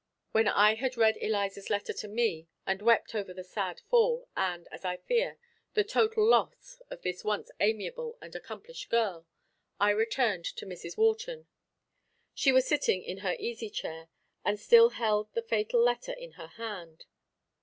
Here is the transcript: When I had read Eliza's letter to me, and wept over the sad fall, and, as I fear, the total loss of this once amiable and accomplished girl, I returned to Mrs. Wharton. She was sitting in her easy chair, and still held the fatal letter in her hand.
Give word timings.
When 0.31 0.47
I 0.47 0.73
had 0.73 0.97
read 0.97 1.17
Eliza's 1.17 1.69
letter 1.69 1.93
to 1.93 2.07
me, 2.07 2.47
and 2.65 2.81
wept 2.81 3.13
over 3.13 3.35
the 3.35 3.43
sad 3.43 3.81
fall, 3.87 4.27
and, 4.35 4.67
as 4.71 4.83
I 4.83 4.97
fear, 4.97 5.37
the 5.75 5.83
total 5.83 6.27
loss 6.27 6.81
of 6.89 7.03
this 7.03 7.23
once 7.23 7.51
amiable 7.59 8.17
and 8.19 8.35
accomplished 8.35 8.89
girl, 8.89 9.27
I 9.79 9.91
returned 9.91 10.45
to 10.45 10.65
Mrs. 10.65 10.97
Wharton. 10.97 11.45
She 12.33 12.51
was 12.51 12.67
sitting 12.67 13.03
in 13.03 13.19
her 13.19 13.35
easy 13.37 13.69
chair, 13.69 14.09
and 14.43 14.59
still 14.59 14.89
held 14.89 15.31
the 15.33 15.43
fatal 15.43 15.79
letter 15.83 16.13
in 16.13 16.31
her 16.31 16.47
hand. 16.47 17.05